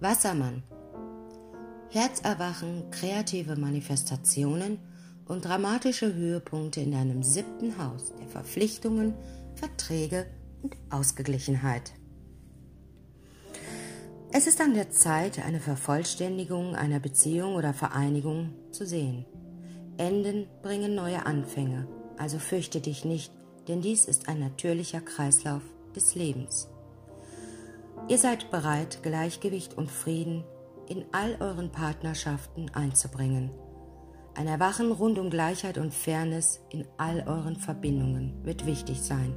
[0.00, 0.62] Wassermann.
[1.90, 4.78] Herzerwachen, kreative Manifestationen
[5.26, 9.14] und dramatische Höhepunkte in deinem siebten Haus der Verpflichtungen,
[9.54, 10.26] Verträge
[10.62, 11.92] und Ausgeglichenheit.
[14.32, 19.26] Es ist an der Zeit, eine Vervollständigung einer Beziehung oder Vereinigung zu sehen.
[19.98, 21.86] Enden bringen neue Anfänge,
[22.16, 23.32] also fürchte dich nicht,
[23.68, 25.62] denn dies ist ein natürlicher Kreislauf
[25.94, 26.68] des Lebens.
[28.10, 30.42] Ihr seid bereit, Gleichgewicht und Frieden
[30.88, 33.52] in all euren Partnerschaften einzubringen.
[34.34, 39.36] Ein Erwachen rund um Gleichheit und Fairness in all euren Verbindungen wird wichtig sein.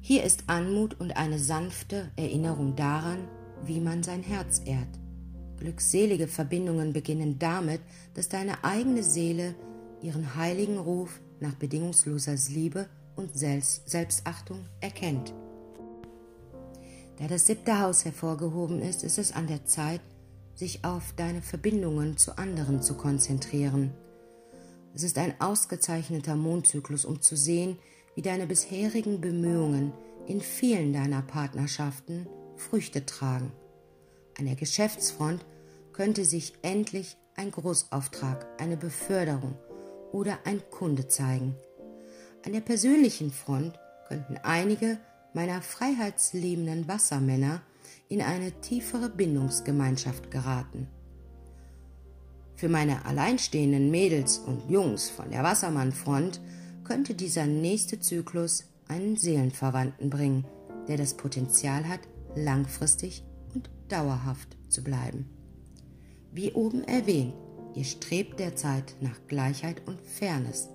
[0.00, 3.28] Hier ist Anmut und eine sanfte Erinnerung daran,
[3.62, 4.98] wie man sein Herz ehrt.
[5.58, 7.82] Glückselige Verbindungen beginnen damit,
[8.14, 9.54] dass deine eigene Seele
[10.00, 15.34] ihren heiligen Ruf nach bedingungsloser Liebe und Selbstachtung erkennt.
[17.18, 20.00] Da das siebte Haus hervorgehoben ist, ist es an der Zeit,
[20.54, 23.92] sich auf deine Verbindungen zu anderen zu konzentrieren.
[24.94, 27.78] Es ist ein ausgezeichneter Mondzyklus, um zu sehen,
[28.14, 29.92] wie deine bisherigen Bemühungen
[30.26, 33.52] in vielen deiner Partnerschaften Früchte tragen.
[34.38, 35.44] An der Geschäftsfront
[35.92, 39.56] könnte sich endlich ein Großauftrag, eine Beförderung
[40.12, 41.54] oder ein Kunde zeigen.
[42.44, 43.78] An der persönlichen Front
[44.08, 44.98] könnten einige
[45.34, 47.62] meiner freiheitsliebenden Wassermänner
[48.08, 50.88] in eine tiefere Bindungsgemeinschaft geraten.
[52.56, 56.40] Für meine alleinstehenden Mädels und Jungs von der Wassermannfront
[56.84, 60.44] könnte dieser nächste Zyklus einen Seelenverwandten bringen,
[60.86, 62.00] der das Potenzial hat,
[62.36, 65.28] langfristig und dauerhaft zu bleiben.
[66.32, 67.34] Wie oben erwähnt,
[67.74, 70.68] ihr strebt derzeit nach Gleichheit und Fairness.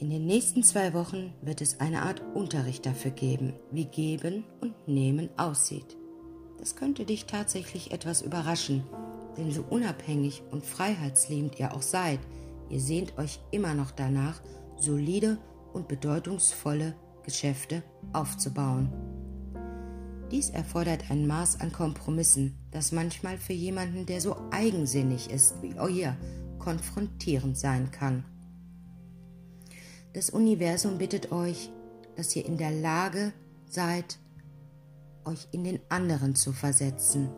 [0.00, 4.88] In den nächsten zwei Wochen wird es eine Art Unterricht dafür geben, wie Geben und
[4.88, 5.94] Nehmen aussieht.
[6.58, 8.82] Das könnte dich tatsächlich etwas überraschen,
[9.36, 12.18] denn so unabhängig und freiheitsliebend ihr auch seid,
[12.70, 14.40] ihr sehnt euch immer noch danach,
[14.78, 15.36] solide
[15.74, 17.82] und bedeutungsvolle Geschäfte
[18.14, 18.90] aufzubauen.
[20.30, 25.78] Dies erfordert ein Maß an Kompromissen, das manchmal für jemanden, der so eigensinnig ist wie
[25.78, 26.16] euer,
[26.58, 28.24] konfrontierend sein kann.
[30.12, 31.70] Das Universum bittet euch,
[32.16, 33.32] dass ihr in der Lage
[33.66, 34.18] seid,
[35.24, 37.30] euch in den anderen zu versetzen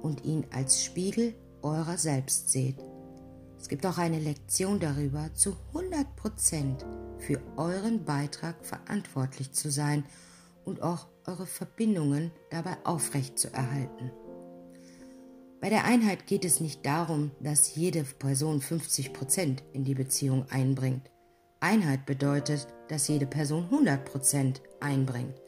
[0.00, 2.76] und ihn als Spiegel eurer selbst seht.
[3.58, 6.84] Es gibt auch eine Lektion darüber, zu 100%
[7.18, 10.04] für euren Beitrag verantwortlich zu sein
[10.64, 14.10] und auch eure Verbindungen dabei aufrecht zu erhalten.
[15.60, 21.10] Bei der Einheit geht es nicht darum, dass jede Person 50% in die Beziehung einbringt.
[21.64, 25.40] Einheit bedeutet, dass jede Person 100% einbringt.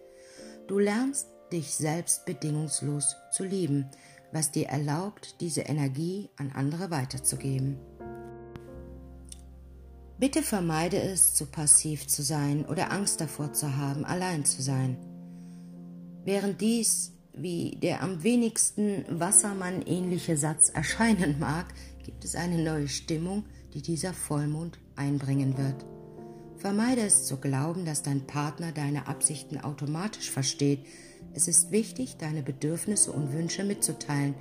[0.66, 3.90] Du lernst dich selbst bedingungslos zu lieben,
[4.32, 7.78] was dir erlaubt, diese Energie an andere weiterzugeben.
[10.18, 14.96] Bitte vermeide es, zu passiv zu sein oder Angst davor zu haben, allein zu sein.
[16.24, 21.66] Während dies wie der am wenigsten Wassermann ähnliche Satz erscheinen mag,
[22.02, 23.44] gibt es eine neue Stimmung,
[23.74, 25.84] die dieser Vollmond einbringen wird.
[26.58, 30.86] Vermeide es zu glauben, dass dein Partner deine Absichten automatisch versteht.
[31.34, 34.34] Es ist wichtig, deine Bedürfnisse und Wünsche mitzuteilen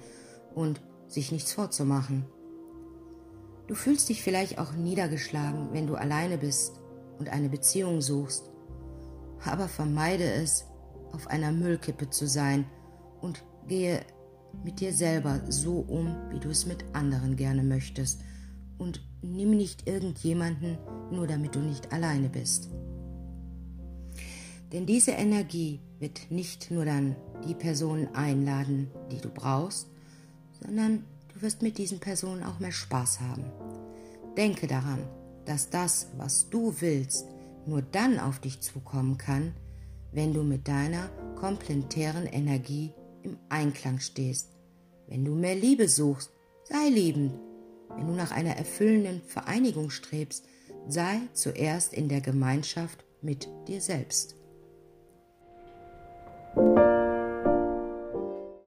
[0.53, 2.25] und sich nichts vorzumachen.
[3.67, 6.79] Du fühlst dich vielleicht auch niedergeschlagen, wenn du alleine bist
[7.19, 8.49] und eine Beziehung suchst.
[9.43, 10.65] Aber vermeide es,
[11.11, 12.65] auf einer Müllkippe zu sein
[13.21, 14.01] und gehe
[14.63, 18.21] mit dir selber so um, wie du es mit anderen gerne möchtest.
[18.77, 20.77] Und nimm nicht irgendjemanden,
[21.11, 22.69] nur damit du nicht alleine bist.
[24.71, 27.15] Denn diese Energie wird nicht nur dann
[27.47, 29.87] die Personen einladen, die du brauchst,
[30.61, 31.03] sondern
[31.35, 33.43] Du wirst mit diesen Personen auch mehr Spaß haben.
[34.37, 35.05] Denke daran,
[35.43, 37.25] dass das, was du willst,
[37.65, 39.53] nur dann auf dich zukommen kann,
[40.13, 44.51] wenn du mit deiner komplementären Energie im Einklang stehst.
[45.07, 46.31] Wenn du mehr Liebe suchst,
[46.63, 47.33] sei liebend.
[47.95, 50.45] Wenn du nach einer erfüllenden Vereinigung strebst,
[50.87, 54.35] sei zuerst in der Gemeinschaft mit dir selbst.